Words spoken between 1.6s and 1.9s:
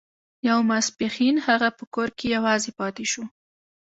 په